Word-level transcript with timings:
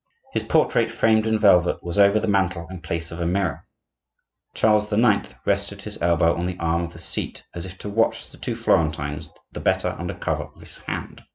His 0.33 0.41
portrait, 0.41 0.89
framed 0.89 1.27
in 1.27 1.37
velvet, 1.37 1.83
was 1.83 1.99
over 1.99 2.19
the 2.19 2.27
mantle 2.27 2.65
in 2.71 2.81
place 2.81 3.11
of 3.11 3.21
a 3.21 3.25
mirror. 3.27 3.67
Charles 4.55 4.91
IX. 4.91 5.35
rested 5.45 5.83
his 5.83 6.01
elbow 6.01 6.33
on 6.35 6.47
the 6.47 6.57
arm 6.59 6.81
of 6.85 6.93
the 6.93 6.97
seat 6.97 7.43
as 7.53 7.67
if 7.67 7.77
to 7.77 7.87
watch 7.87 8.31
the 8.31 8.37
two 8.39 8.55
Florentines 8.55 9.29
the 9.51 9.59
better 9.59 9.95
under 9.99 10.15
cover 10.15 10.45
of 10.55 10.59
his 10.61 10.79
hand. 10.79 11.21